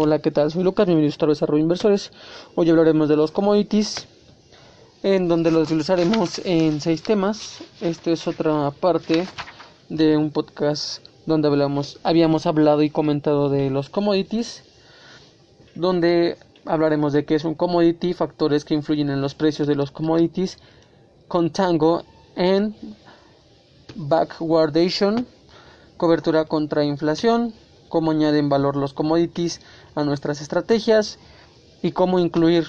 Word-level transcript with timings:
Hola, 0.00 0.20
¿qué 0.20 0.30
tal? 0.30 0.52
Soy 0.52 0.62
Lucas, 0.62 0.86
bienvenidos 0.86 1.20
a 1.20 1.26
Desarrollo 1.26 1.60
Inversores. 1.60 2.12
Hoy 2.54 2.70
hablaremos 2.70 3.08
de 3.08 3.16
los 3.16 3.32
commodities, 3.32 4.06
en 5.02 5.26
donde 5.26 5.50
los 5.50 5.62
desglosaremos 5.62 6.40
en 6.44 6.80
seis 6.80 7.02
temas. 7.02 7.64
Esta 7.80 8.12
es 8.12 8.28
otra 8.28 8.70
parte 8.70 9.26
de 9.88 10.16
un 10.16 10.30
podcast 10.30 11.04
donde 11.26 11.48
hablamos, 11.48 11.98
habíamos 12.04 12.46
hablado 12.46 12.84
y 12.84 12.90
comentado 12.90 13.48
de 13.48 13.70
los 13.70 13.90
commodities, 13.90 14.62
donde 15.74 16.36
hablaremos 16.64 17.12
de 17.12 17.24
qué 17.24 17.34
es 17.34 17.42
un 17.42 17.56
commodity, 17.56 18.14
factores 18.14 18.64
que 18.64 18.74
influyen 18.74 19.10
en 19.10 19.20
los 19.20 19.34
precios 19.34 19.66
de 19.66 19.74
los 19.74 19.90
commodities, 19.90 20.58
contango 21.26 22.04
en 22.36 22.76
backwardation, 23.96 25.26
cobertura 25.96 26.44
contra 26.44 26.84
inflación, 26.84 27.52
cómo 27.88 28.10
añaden 28.10 28.48
valor 28.48 28.76
los 28.76 28.92
commodities 28.92 29.60
a 29.94 30.04
nuestras 30.04 30.40
estrategias 30.40 31.18
y 31.82 31.92
cómo 31.92 32.18
incluir 32.18 32.66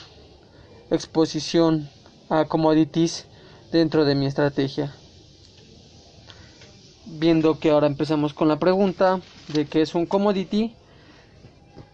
exposición 0.92 1.90
a 2.30 2.46
commodities 2.46 3.26
dentro 3.72 4.06
de 4.06 4.16
mi 4.16 4.26
estrategia. 4.26 4.94
Viendo 7.06 7.60
que 7.60 7.72
ahora 7.72 7.88
empezamos 7.88 8.34
con 8.34 8.48
la 8.48 8.60
pregunta 8.60 9.20
de 9.54 9.66
qué 9.66 9.82
es 9.82 9.96
un 9.96 10.06
commodity, 10.06 10.76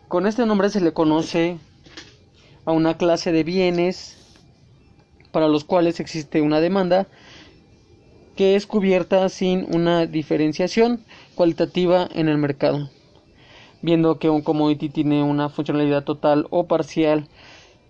con 0.07 0.27
este 0.27 0.45
nombre 0.45 0.69
se 0.69 0.81
le 0.81 0.93
conoce 0.93 1.57
a 2.65 2.71
una 2.71 2.97
clase 2.97 3.31
de 3.31 3.43
bienes 3.43 4.17
para 5.31 5.47
los 5.47 5.63
cuales 5.63 5.99
existe 5.99 6.41
una 6.41 6.59
demanda 6.59 7.07
que 8.35 8.55
es 8.55 8.67
cubierta 8.67 9.29
sin 9.29 9.65
una 9.73 10.05
diferenciación 10.05 11.03
cualitativa 11.35 12.07
en 12.13 12.27
el 12.27 12.37
mercado 12.37 12.89
viendo 13.81 14.19
que 14.19 14.29
un 14.29 14.41
commodity 14.41 14.89
tiene 14.89 15.23
una 15.23 15.49
funcionalidad 15.49 16.03
total 16.03 16.47
o 16.49 16.67
parcial 16.67 17.27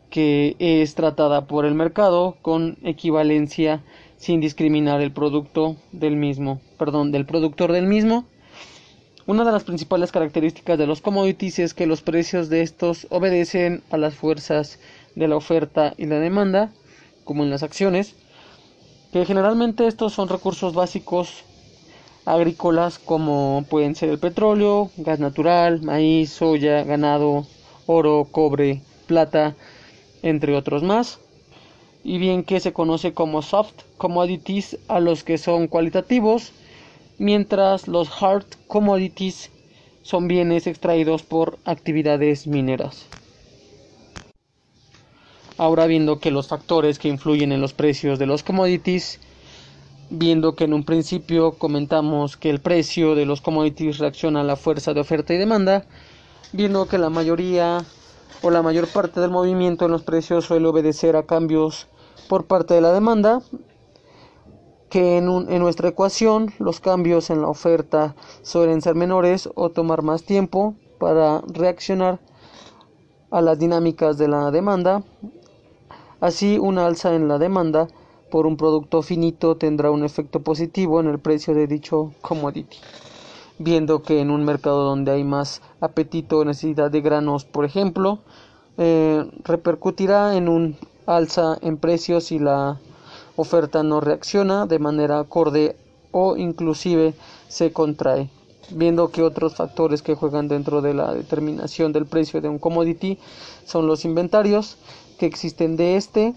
que 0.10 0.56
es 0.60 0.96
tratada 0.96 1.46
por 1.48 1.66
el 1.66 1.76
mercado 1.76 2.38
con 2.42 2.78
equivalencia 2.84 3.84
sin 4.18 4.40
discriminar 4.40 5.02
el 5.02 5.12
producto 5.12 5.76
del 5.92 6.16
mismo, 6.16 6.62
perdón, 6.78 7.12
del 7.12 7.26
productor 7.26 7.72
del 7.72 7.86
mismo. 7.86 8.26
Una 9.28 9.44
de 9.44 9.52
las 9.52 9.64
principales 9.64 10.12
características 10.12 10.78
de 10.78 10.88
los 10.88 11.02
commodities 11.02 11.60
es 11.60 11.74
que 11.74 11.88
los 11.88 12.02
precios 12.02 12.48
de 12.50 12.62
estos 12.62 13.08
obedecen 13.10 13.84
a 13.90 13.98
las 13.98 14.16
fuerzas 14.16 14.80
de 15.16 15.28
la 15.28 15.36
oferta 15.36 15.94
y 15.98 16.06
la 16.06 16.20
demanda, 16.20 16.72
como 17.24 17.44
en 17.44 17.50
las 17.50 17.64
acciones, 17.64 18.16
que 19.12 19.26
generalmente 19.26 19.88
estos 19.88 20.14
son 20.14 20.30
recursos 20.30 20.74
básicos 20.74 21.44
agrícolas 22.26 22.98
como 23.00 23.66
pueden 23.70 23.96
ser 23.96 24.10
el 24.10 24.20
petróleo, 24.20 24.92
gas 24.98 25.20
natural, 25.20 25.82
maíz, 25.84 26.32
soya, 26.32 26.84
ganado, 26.84 27.46
oro, 27.86 28.28
cobre, 28.32 28.82
plata, 29.06 29.56
entre 30.24 30.56
otros 30.56 30.84
más. 30.84 31.20
Y 32.04 32.18
bien 32.18 32.44
que 32.44 32.60
se 32.60 32.74
conoce 32.74 33.14
como 33.14 33.42
soft 33.42 33.84
commodities 33.98 34.78
a 34.88 35.00
los 35.00 35.24
que 35.24 35.38
son 35.38 35.68
cualitativos, 35.68 36.52
mientras 37.18 37.88
los 37.88 38.10
hard 38.22 38.46
commodities 38.68 39.52
son 40.02 40.28
bienes 40.28 40.68
extraídos 40.68 41.24
por 41.24 41.58
actividades 41.66 42.46
mineras. 42.46 43.06
Ahora 45.58 45.88
viendo 45.88 46.20
que 46.20 46.32
los 46.32 46.48
factores 46.48 47.00
que 47.00 47.08
influyen 47.08 47.52
en 47.52 47.62
los 47.62 47.74
precios 47.74 48.20
de 48.20 48.26
los 48.26 48.44
commodities 48.44 49.20
viendo 50.10 50.56
que 50.56 50.66
en 50.66 50.74
un 50.74 50.84
principio 50.84 51.54
comentamos 51.54 52.38
que 52.38 52.50
el 52.50 52.60
precio 52.60 53.16
de 53.16 53.26
los 53.26 53.42
commodities 53.42 53.98
reacciona 53.98 54.42
a 54.42 54.44
la 54.44 54.56
fuerza 54.56 54.94
de 54.94 55.02
oferta 55.02 55.34
y 55.34 55.38
demanda, 55.38 55.86
viendo 56.54 56.88
que 56.88 56.98
la 56.98 57.10
mayoría 57.10 57.84
o 58.42 58.52
la 58.52 58.62
mayor 58.62 58.88
parte 58.88 59.20
del 59.20 59.32
movimiento 59.32 59.86
en 59.86 59.92
los 59.92 60.04
precios 60.04 60.46
suele 60.46 60.68
obedecer 60.68 61.16
a 61.16 61.24
cambios 61.24 61.88
por 62.30 62.46
parte 62.46 62.74
de 62.74 62.82
la 62.82 62.94
demanda, 62.94 63.42
que 64.90 65.18
en, 65.18 65.28
en 65.50 65.60
nuestra 65.60 65.90
ecuación 65.90 66.54
los 66.60 66.80
cambios 66.80 67.30
en 67.30 67.42
la 67.42 67.48
oferta 67.48 68.16
suelen 68.44 68.82
ser 68.82 68.96
menores 68.96 69.50
o 69.56 69.70
tomar 69.70 70.04
más 70.04 70.24
tiempo 70.24 70.76
para 71.00 71.42
reaccionar 71.48 72.20
a 73.32 73.42
las 73.42 73.58
dinámicas 73.58 74.18
de 74.18 74.28
la 74.28 74.52
demanda, 74.52 75.04
así 76.22 76.58
una 76.60 76.86
alza 76.86 77.16
en 77.16 77.28
la 77.28 77.38
demanda 77.38 77.88
por 78.30 78.48
un 78.48 78.58
producto 78.58 79.02
finito 79.02 79.56
tendrá 79.56 79.92
un 79.92 80.04
efecto 80.04 80.42
positivo 80.42 81.00
en 81.00 81.08
el 81.08 81.20
precio 81.20 81.54
de 81.54 81.68
dicho 81.68 82.12
commodity. 82.22 82.78
Viendo 83.58 84.02
que 84.02 84.20
en 84.20 84.32
un 84.32 84.44
mercado 84.44 84.84
donde 84.84 85.12
hay 85.12 85.24
más 85.24 85.62
apetito 85.80 86.40
o 86.40 86.46
necesidad 86.46 86.92
de 86.92 87.02
granos, 87.02 87.46
por 87.46 87.64
ejemplo, 87.64 88.20
eh, 88.78 89.24
repercutirá 89.44 90.36
en 90.36 90.50
un 90.50 90.78
alza 91.06 91.58
en 91.62 91.78
precios 91.78 92.26
si 92.26 92.40
la 92.40 92.80
oferta 93.36 93.84
no 93.84 94.02
reacciona 94.02 94.66
de 94.66 94.80
manera 94.80 95.20
acorde 95.20 95.78
o 96.12 96.36
inclusive 96.38 97.14
se 97.48 97.72
contrae. 97.72 98.30
Viendo 98.72 99.12
que 99.12 99.22
otros 99.22 99.56
factores 99.56 100.02
que 100.02 100.16
juegan 100.16 100.48
dentro 100.48 100.82
de 100.82 100.94
la 100.94 101.14
determinación 101.14 101.94
del 101.94 102.08
precio 102.08 102.42
de 102.42 102.50
un 102.50 102.58
commodity 102.58 103.20
son 103.66 103.86
los 103.86 104.06
inventarios 104.06 104.78
que 105.20 105.28
existen 105.28 105.78
de 105.78 105.98
este 105.98 106.34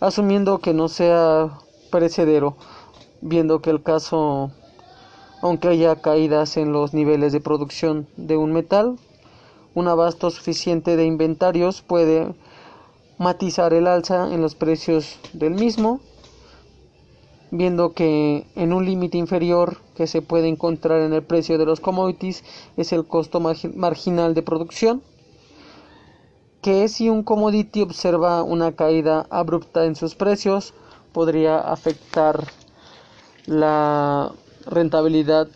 asumiendo 0.00 0.58
que 0.58 0.74
no 0.74 0.88
sea 0.88 1.58
perecedero, 1.90 2.56
viendo 3.20 3.60
que 3.60 3.70
el 3.70 3.82
caso, 3.82 4.50
aunque 5.42 5.68
haya 5.68 5.96
caídas 5.96 6.56
en 6.56 6.72
los 6.72 6.94
niveles 6.94 7.32
de 7.32 7.40
producción 7.40 8.08
de 8.16 8.36
un 8.36 8.52
metal, 8.52 8.96
un 9.74 9.88
abasto 9.88 10.30
suficiente 10.30 10.96
de 10.96 11.04
inventarios 11.04 11.82
puede 11.82 12.34
matizar 13.18 13.74
el 13.74 13.86
alza 13.86 14.32
en 14.32 14.40
los 14.40 14.54
precios 14.54 15.18
del 15.34 15.52
mismo, 15.54 16.00
viendo 17.50 17.92
que 17.92 18.46
en 18.56 18.72
un 18.72 18.86
límite 18.86 19.18
inferior 19.18 19.78
que 19.94 20.06
se 20.06 20.22
puede 20.22 20.48
encontrar 20.48 21.02
en 21.02 21.12
el 21.12 21.22
precio 21.22 21.58
de 21.58 21.66
los 21.66 21.80
commodities 21.80 22.42
es 22.76 22.92
el 22.92 23.04
costo 23.06 23.40
marginal 23.40 24.34
de 24.34 24.42
producción, 24.42 25.02
que 26.62 26.88
si 26.88 27.08
un 27.08 27.22
commodity 27.22 27.82
observa 27.82 28.42
una 28.42 28.72
caída 28.72 29.26
abrupta 29.30 29.84
en 29.84 29.96
sus 29.96 30.14
precios 30.14 30.74
podría 31.12 31.58
afectar 31.58 32.44
la 33.46 34.32
rentabilidad 34.66 35.48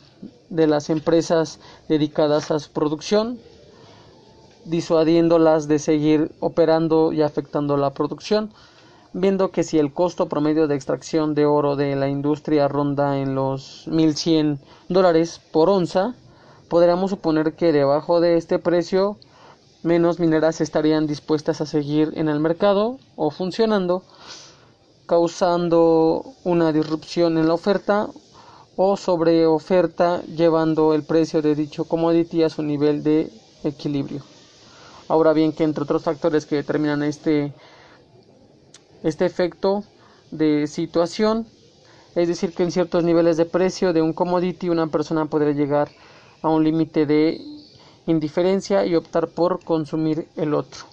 de 0.48 0.66
las 0.66 0.88
empresas 0.88 1.60
dedicadas 1.88 2.50
a 2.50 2.59
su 2.59 2.72
producción, 2.72 3.38
disuadiéndolas 4.64 5.69
de 5.69 5.78
seguir 5.78 6.32
operando 6.41 7.12
y 7.12 7.22
afectando 7.22 7.76
la 7.76 7.93
producción, 7.93 8.50
viendo 9.12 9.50
que 9.50 9.62
si 9.62 9.78
el 9.78 9.93
costo 9.93 10.28
promedio 10.28 10.66
de 10.66 10.75
extracción 10.75 11.34
de 11.34 11.44
oro 11.44 11.76
de 11.76 11.97
la 11.97 12.09
industria 12.09 12.66
ronda 12.66 13.19
en 13.19 13.34
los 13.34 13.87
1100 13.88 14.59
dólares 14.88 15.41
por 15.53 15.69
onza, 15.69 16.14
podríamos 16.69 17.10
suponer 17.10 17.54
que 17.54 17.72
debajo 17.72 18.20
de 18.20 18.37
este 18.37 18.59
precio 18.59 19.19
menos 19.84 20.19
mineras 20.19 20.61
estarían 20.61 21.06
dispuestas 21.06 21.61
a 21.61 21.67
seguir 21.67 22.12
en 22.17 22.28
el 22.28 22.41
mercado 22.41 22.99
o 23.17 23.31
funcionando, 23.31 24.03
causando 25.06 26.25
una 26.43 26.72
disrupción 26.72 27.37
en 27.37 27.47
la 27.47 27.55
oferta 27.55 28.09
o 28.77 28.97
sobre 28.97 29.47
oferta, 29.47 30.23
llevando 30.23 30.94
el 30.94 31.05
precio 31.05 31.43
de 31.43 31.55
dicho 31.55 31.84
commodity 31.84 32.43
a 32.43 32.50
su 32.50 32.62
nivel 32.62 33.05
de 33.05 33.31
equilibrio. 33.62 34.23
Ahora 35.06 35.33
bien, 35.34 35.53
que 35.53 35.65
entre 35.65 35.84
otros 35.84 36.03
factores 36.03 36.47
que 36.47 36.56
determinan 36.56 37.03
este, 37.03 37.53
este 39.03 39.27
efecto 39.27 39.84
de 40.31 40.67
situación, 40.67 41.47
es 42.15 42.27
decir, 42.27 42.55
que 42.55 42.62
en 42.62 42.73
ciertos 42.73 43.05
niveles 43.05 43.37
de 43.37 43.44
precio 43.44 43.93
de 43.93 44.00
un 44.00 44.15
commodity 44.15 44.71
una 44.71 44.87
persona 44.87 45.27
podría 45.27 45.53
llegar 45.53 45.91
a 46.41 46.49
un 46.49 46.65
límite 46.65 47.05
de 47.05 47.53
indiferencia 48.06 48.84
y 48.84 48.97
optar 48.97 49.28
por 49.28 49.64
consumir 49.64 50.29
el 50.37 50.55
otro. 50.55 50.84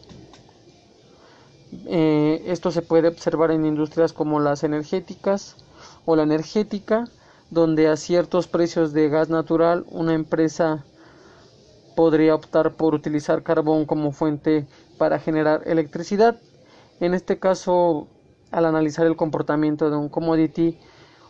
Eh, 1.86 2.44
esto 2.47 2.71
se 2.71 2.81
puede 2.81 3.07
observar 3.07 3.51
en 3.51 3.65
industrias 3.65 4.13
como 4.13 4.39
las 4.39 4.63
energéticas 4.63 5.56
o 6.06 6.15
la 6.15 6.24
energética, 6.24 7.06
donde 7.50 7.88
a 7.88 7.95
ciertos 7.97 8.47
precios 8.47 8.94
de 8.94 9.09
gas 9.09 9.30
natural 9.30 9.86
una 9.89 10.13
empresa 10.13 10.86
podría 11.95 12.36
optar 12.36 12.75
por 12.75 12.94
utilizar 12.95 13.44
carbón 13.44 13.86
como 13.86 14.12
fuente 14.12 14.65
para 14.97 15.19
generar 15.19 15.63
electricidad. 15.65 16.39
En 17.00 17.13
este 17.13 17.39
caso, 17.39 18.07
al 18.51 18.65
analizar 18.65 19.06
el 19.06 19.15
comportamiento 19.15 19.89
de 19.89 19.97
un 19.97 20.09
commodity, 20.09 20.77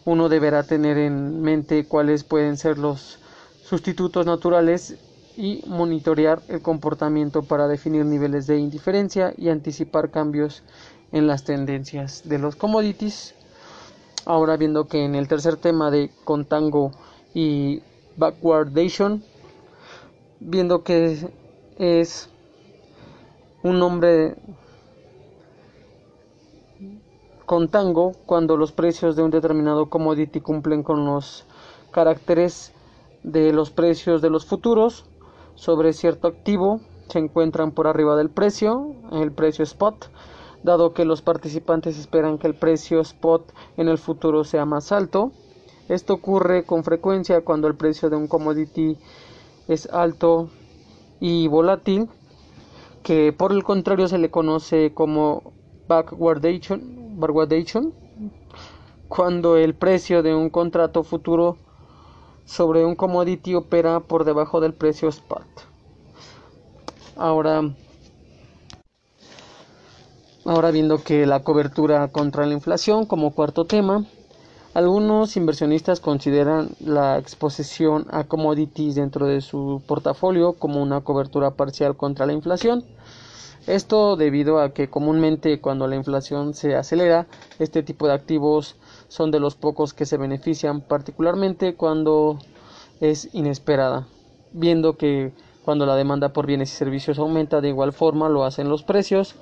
uno 0.05 0.29
deberá 0.29 0.63
tener 0.63 0.97
en 0.97 1.41
mente 1.41 1.85
cuáles 1.87 2.23
pueden 2.23 2.57
ser 2.57 2.77
los 2.77 3.19
sustitutos 3.63 4.25
naturales 4.25 4.97
y 5.37 5.63
monitorear 5.67 6.41
el 6.47 6.61
comportamiento 6.61 7.43
para 7.43 7.67
definir 7.67 8.05
niveles 8.05 8.47
de 8.47 8.57
indiferencia 8.57 9.33
y 9.37 9.49
anticipar 9.49 10.11
cambios 10.11 10.63
en 11.11 11.27
las 11.27 11.43
tendencias 11.43 12.23
de 12.25 12.39
los 12.39 12.55
commodities. 12.55 13.35
Ahora 14.25 14.57
viendo 14.57 14.87
que 14.87 15.03
en 15.03 15.15
el 15.15 15.27
tercer 15.27 15.57
tema 15.57 15.89
de 15.91 16.11
contango 16.23 16.91
y 17.33 17.81
backwardation, 18.17 19.23
viendo 20.39 20.83
que 20.83 21.29
es 21.77 22.29
un 23.63 23.79
nombre 23.79 24.35
con 27.45 27.67
tango 27.67 28.13
cuando 28.25 28.57
los 28.57 28.71
precios 28.71 29.15
de 29.15 29.23
un 29.23 29.31
determinado 29.31 29.89
commodity 29.89 30.39
cumplen 30.39 30.83
con 30.83 31.05
los 31.05 31.45
caracteres 31.91 32.71
de 33.23 33.51
los 33.51 33.71
precios 33.71 34.21
de 34.21 34.29
los 34.29 34.45
futuros 34.45 35.05
sobre 35.55 35.93
cierto 35.93 36.27
activo 36.27 36.81
se 37.09 37.19
encuentran 37.19 37.71
por 37.71 37.87
arriba 37.87 38.15
del 38.15 38.29
precio, 38.29 38.95
el 39.11 39.31
precio 39.31 39.63
spot, 39.63 40.09
dado 40.63 40.93
que 40.93 41.05
los 41.05 41.21
participantes 41.21 41.97
esperan 41.97 42.37
que 42.37 42.47
el 42.47 42.55
precio 42.55 43.01
spot 43.01 43.53
en 43.77 43.89
el 43.89 43.97
futuro 43.97 44.43
sea 44.43 44.65
más 44.65 44.91
alto. 44.91 45.31
Esto 45.89 46.13
ocurre 46.13 46.63
con 46.63 46.83
frecuencia 46.83 47.43
cuando 47.43 47.67
el 47.67 47.75
precio 47.75 48.09
de 48.09 48.15
un 48.15 48.27
commodity 48.27 48.97
es 49.67 49.87
alto 49.91 50.49
y 51.19 51.47
volátil, 51.47 52.07
que 53.03 53.33
por 53.33 53.51
el 53.51 53.63
contrario 53.63 54.07
se 54.07 54.17
le 54.17 54.31
conoce 54.31 54.93
como 54.93 55.53
backwardation, 55.87 57.19
backwardation 57.19 57.93
cuando 59.11 59.57
el 59.57 59.73
precio 59.73 60.23
de 60.23 60.33
un 60.33 60.49
contrato 60.49 61.03
futuro 61.03 61.57
sobre 62.45 62.85
un 62.85 62.95
commodity 62.95 63.55
opera 63.55 63.99
por 63.99 64.23
debajo 64.25 64.59
del 64.59 64.73
precio 64.73 65.09
spot. 65.09 65.45
Ahora, 67.15 67.61
ahora 70.45 70.71
viendo 70.71 71.03
que 71.03 71.25
la 71.25 71.43
cobertura 71.43 72.07
contra 72.09 72.45
la 72.45 72.53
inflación 72.53 73.05
como 73.05 73.31
cuarto 73.31 73.65
tema, 73.65 74.05
algunos 74.73 75.35
inversionistas 75.35 75.99
consideran 75.99 76.69
la 76.79 77.17
exposición 77.17 78.07
a 78.09 78.23
commodities 78.23 78.95
dentro 78.95 79.27
de 79.27 79.41
su 79.41 79.81
portafolio 79.85 80.53
como 80.53 80.81
una 80.81 81.01
cobertura 81.01 81.51
parcial 81.51 81.97
contra 81.97 82.25
la 82.25 82.31
inflación. 82.33 82.85
Esto 83.67 84.15
debido 84.15 84.59
a 84.59 84.73
que 84.73 84.89
comúnmente 84.89 85.61
cuando 85.61 85.87
la 85.87 85.95
inflación 85.95 86.55
se 86.55 86.75
acelera, 86.75 87.27
este 87.59 87.83
tipo 87.83 88.07
de 88.07 88.13
activos 88.13 88.75
son 89.07 89.29
de 89.29 89.39
los 89.39 89.55
pocos 89.55 89.93
que 89.93 90.07
se 90.07 90.17
benefician, 90.17 90.81
particularmente 90.81 91.75
cuando 91.75 92.39
es 93.01 93.29
inesperada, 93.33 94.07
viendo 94.51 94.97
que 94.97 95.31
cuando 95.63 95.85
la 95.85 95.95
demanda 95.95 96.33
por 96.33 96.47
bienes 96.47 96.73
y 96.73 96.75
servicios 96.75 97.19
aumenta 97.19 97.61
de 97.61 97.69
igual 97.69 97.93
forma 97.93 98.29
lo 98.29 98.45
hacen 98.45 98.67
los 98.67 98.81
precios. 98.81 99.35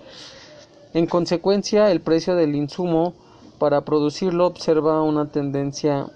En 0.93 1.05
consecuencia, 1.05 1.89
el 1.91 2.01
precio 2.01 2.35
del 2.35 2.55
insumo 2.55 3.13
para 3.57 3.85
producirlo 3.85 4.47
observa 4.47 5.01
una 5.01 5.31
tendencia 5.31 6.07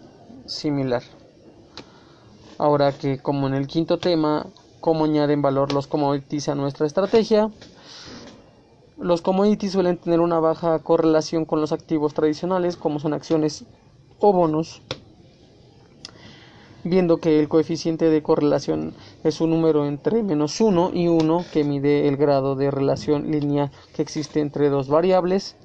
similar. 0.45 1.03
Ahora 2.57 2.91
que 2.91 3.19
como 3.19 3.47
en 3.47 3.53
el 3.53 3.67
quinto 3.67 3.97
tema, 3.97 4.47
cómo 4.81 5.05
añaden 5.05 5.41
valor 5.41 5.71
los 5.71 5.87
commodities 5.87 6.49
a 6.49 6.55
nuestra 6.55 6.85
estrategia, 6.85 7.49
los 8.97 9.21
commodities 9.21 9.71
suelen 9.71 9.97
tener 9.97 10.19
una 10.19 10.39
baja 10.39 10.79
correlación 10.79 11.45
con 11.45 11.61
los 11.61 11.71
activos 11.71 12.13
tradicionales 12.13 12.77
como 12.77 12.99
son 12.99 13.13
acciones 13.13 13.65
o 14.19 14.33
bonos 14.33 14.81
viendo 16.83 17.17
que 17.17 17.39
el 17.39 17.47
coeficiente 17.47 18.09
de 18.09 18.21
correlación 18.21 18.93
es 19.23 19.41
un 19.41 19.51
número 19.51 19.85
entre 19.85 20.21
menos 20.21 20.59
1 20.59 20.91
y 20.93 21.07
1 21.07 21.45
que 21.51 21.63
mide 21.63 22.07
el 22.07 22.17
grado 22.17 22.55
de 22.55 22.71
relación 22.71 23.31
lineal 23.31 23.71
que 23.95 24.01
existe 24.01 24.41
entre 24.41 24.69
dos 24.69 24.89
variables, 24.89 25.55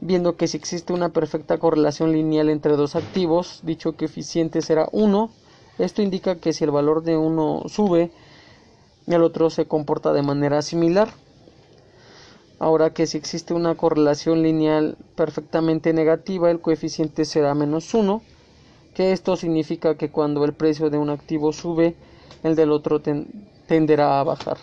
viendo 0.00 0.36
que 0.36 0.46
si 0.46 0.56
existe 0.56 0.92
una 0.92 1.10
perfecta 1.10 1.58
correlación 1.58 2.12
lineal 2.12 2.48
entre 2.48 2.76
dos 2.76 2.94
activos, 2.94 3.60
dicho 3.64 3.96
coeficiente 3.96 4.62
será 4.62 4.88
1, 4.92 5.30
esto 5.78 6.02
indica 6.02 6.36
que 6.36 6.52
si 6.52 6.64
el 6.64 6.70
valor 6.70 7.02
de 7.02 7.16
uno 7.16 7.62
sube, 7.66 8.12
el 9.06 9.22
otro 9.22 9.50
se 9.50 9.66
comporta 9.66 10.12
de 10.12 10.22
manera 10.22 10.62
similar. 10.62 11.08
Ahora 12.60 12.92
que 12.92 13.06
si 13.06 13.16
existe 13.16 13.54
una 13.54 13.74
correlación 13.74 14.42
lineal 14.42 14.98
perfectamente 15.16 15.94
negativa, 15.94 16.50
el 16.50 16.60
coeficiente 16.60 17.24
será 17.24 17.54
menos 17.54 17.94
1 17.94 18.22
que 18.94 19.12
esto 19.12 19.34
significa 19.36 19.96
que 19.96 20.10
cuando 20.10 20.44
el 20.44 20.52
precio 20.52 20.90
de 20.90 20.98
un 20.98 21.08
activo 21.08 21.54
sube, 21.54 21.96
el 22.42 22.56
del 22.56 22.70
otro 22.70 23.00
tenderá 23.66 24.20
a 24.20 24.24
bajar. 24.24 24.58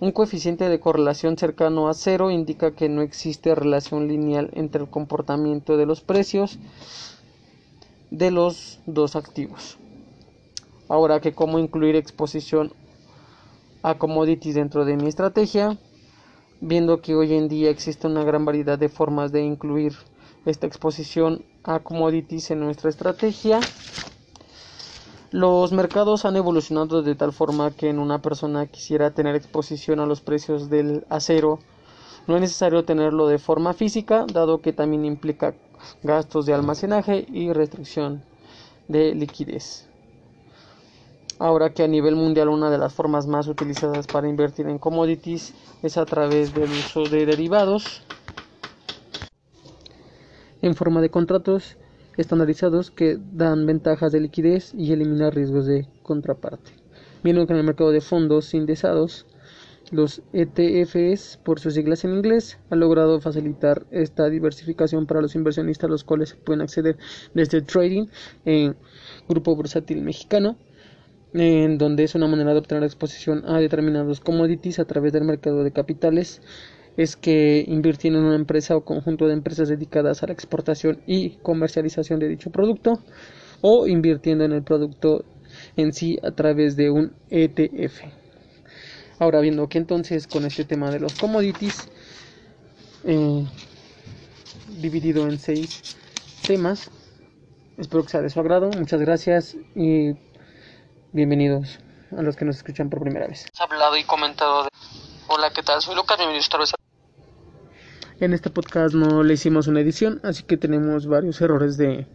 Un 0.00 0.10
coeficiente 0.10 0.68
de 0.68 0.80
correlación 0.80 1.36
cercano 1.36 1.88
a 1.88 1.94
cero 1.94 2.32
indica 2.32 2.72
que 2.72 2.88
no 2.88 3.02
existe 3.02 3.54
relación 3.54 4.08
lineal 4.08 4.50
entre 4.54 4.82
el 4.82 4.90
comportamiento 4.90 5.76
de 5.76 5.86
los 5.86 6.00
precios 6.00 6.58
de 8.10 8.32
los 8.32 8.80
dos 8.86 9.14
activos. 9.14 9.78
Ahora 10.88 11.20
que 11.20 11.34
cómo 11.34 11.60
incluir 11.60 11.94
exposición 11.94 12.72
a 13.82 13.96
commodities 13.96 14.56
dentro 14.56 14.84
de 14.84 14.96
mi 14.96 15.06
estrategia, 15.06 15.78
viendo 16.60 17.00
que 17.00 17.14
hoy 17.14 17.34
en 17.34 17.48
día 17.48 17.70
existe 17.70 18.06
una 18.06 18.24
gran 18.24 18.44
variedad 18.44 18.78
de 18.78 18.88
formas 18.88 19.32
de 19.32 19.42
incluir 19.42 19.94
esta 20.44 20.66
exposición 20.66 21.44
a 21.64 21.80
commodities 21.80 22.50
en 22.50 22.60
nuestra 22.60 22.90
estrategia. 22.90 23.60
Los 25.30 25.72
mercados 25.72 26.24
han 26.24 26.36
evolucionado 26.36 27.02
de 27.02 27.14
tal 27.14 27.32
forma 27.32 27.70
que 27.70 27.88
en 27.88 27.98
una 27.98 28.20
persona 28.20 28.66
quisiera 28.66 29.12
tener 29.12 29.36
exposición 29.36 30.00
a 30.00 30.06
los 30.06 30.20
precios 30.20 30.68
del 30.70 31.06
acero, 31.08 31.60
no 32.26 32.34
es 32.36 32.40
necesario 32.40 32.84
tenerlo 32.84 33.26
de 33.26 33.38
forma 33.38 33.72
física, 33.72 34.26
dado 34.32 34.60
que 34.60 34.72
también 34.72 35.04
implica 35.04 35.54
gastos 36.02 36.46
de 36.46 36.54
almacenaje 36.54 37.26
y 37.32 37.52
restricción 37.52 38.22
de 38.88 39.14
liquidez. 39.14 39.89
Ahora 41.40 41.72
que 41.72 41.82
a 41.82 41.88
nivel 41.88 42.16
mundial 42.16 42.50
una 42.50 42.68
de 42.68 42.76
las 42.76 42.92
formas 42.92 43.26
más 43.26 43.48
utilizadas 43.48 44.06
para 44.06 44.28
invertir 44.28 44.66
en 44.66 44.78
commodities 44.78 45.54
es 45.82 45.96
a 45.96 46.04
través 46.04 46.52
del 46.52 46.68
uso 46.70 47.04
de 47.04 47.24
derivados, 47.24 48.02
en 50.60 50.74
forma 50.74 51.00
de 51.00 51.08
contratos 51.08 51.78
estandarizados 52.18 52.90
que 52.90 53.18
dan 53.32 53.64
ventajas 53.64 54.12
de 54.12 54.20
liquidez 54.20 54.74
y 54.74 54.92
eliminan 54.92 55.32
riesgos 55.32 55.64
de 55.64 55.88
contraparte. 56.02 56.72
Viendo 57.24 57.46
que 57.46 57.54
en 57.54 57.60
el 57.60 57.64
mercado 57.64 57.90
de 57.90 58.02
fondos 58.02 58.52
indexados, 58.52 59.24
los 59.90 60.20
ETFs, 60.34 61.38
por 61.42 61.58
sus 61.58 61.72
siglas 61.72 62.04
en 62.04 62.16
inglés, 62.16 62.58
han 62.68 62.80
logrado 62.80 63.18
facilitar 63.18 63.86
esta 63.90 64.28
diversificación 64.28 65.06
para 65.06 65.22
los 65.22 65.34
inversionistas, 65.34 65.88
los 65.88 66.04
cuales 66.04 66.34
pueden 66.34 66.60
acceder 66.60 66.98
desde 67.32 67.62
trading 67.62 68.08
en 68.44 68.76
Grupo 69.26 69.56
Bursátil 69.56 70.02
Mexicano, 70.02 70.58
en 71.32 71.78
donde 71.78 72.04
es 72.04 72.14
una 72.14 72.26
manera 72.26 72.52
de 72.52 72.58
obtener 72.58 72.84
exposición 72.84 73.44
a 73.46 73.58
determinados 73.58 74.20
commodities 74.20 74.78
a 74.78 74.84
través 74.84 75.12
del 75.12 75.24
mercado 75.24 75.62
de 75.62 75.72
capitales 75.72 76.42
es 76.96 77.16
que 77.16 77.64
invirtiendo 77.68 78.18
en 78.18 78.26
una 78.26 78.36
empresa 78.36 78.76
o 78.76 78.84
conjunto 78.84 79.26
de 79.26 79.34
empresas 79.34 79.68
dedicadas 79.68 80.22
a 80.22 80.26
la 80.26 80.32
exportación 80.32 81.00
y 81.06 81.30
comercialización 81.42 82.18
de 82.18 82.28
dicho 82.28 82.50
producto 82.50 83.00
o 83.60 83.86
invirtiendo 83.86 84.44
en 84.44 84.52
el 84.52 84.62
producto 84.62 85.24
en 85.76 85.92
sí 85.92 86.18
a 86.22 86.32
través 86.32 86.76
de 86.76 86.90
un 86.90 87.12
ETF. 87.30 88.02
Ahora 89.18 89.40
viendo 89.40 89.68
que 89.68 89.78
entonces 89.78 90.26
con 90.26 90.44
este 90.44 90.64
tema 90.64 90.90
de 90.90 91.00
los 91.00 91.14
commodities 91.14 91.88
eh, 93.04 93.46
dividido 94.80 95.26
en 95.28 95.38
seis 95.38 95.96
temas 96.46 96.90
espero 97.78 98.02
que 98.02 98.10
sea 98.10 98.20
de 98.20 98.30
su 98.30 98.40
agrado 98.40 98.70
muchas 98.70 99.00
gracias 99.00 99.56
bienvenidos 101.12 101.78
a 102.16 102.22
los 102.22 102.36
que 102.36 102.44
nos 102.44 102.56
escuchan 102.56 102.90
por 102.90 103.00
primera 103.00 103.26
vez 103.26 103.46
hablado 103.58 103.96
y 103.96 104.04
comentado 104.04 104.68
hola 105.28 105.50
qué 105.54 105.62
tal 105.62 105.80
soy 105.80 105.94
Lucas 105.94 106.18
bienvenidos 106.18 106.48
a 106.54 106.80
en 108.20 108.34
este 108.34 108.50
podcast 108.50 108.94
no 108.94 109.22
le 109.22 109.32
hicimos 109.32 109.66
una 109.66 109.80
edición, 109.80 110.20
así 110.22 110.42
que 110.42 110.58
tenemos 110.58 111.06
varios 111.06 111.40
errores 111.40 111.78
de, 111.78 112.06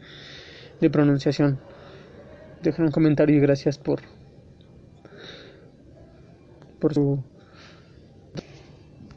de 0.79 0.89
pronunciación. 0.91 1.59
Dejen 2.61 2.85
un 2.85 2.91
comentario 2.91 3.35
y 3.35 3.39
gracias 3.39 3.79
por, 3.79 4.01
por 6.79 6.93
su 6.93 7.23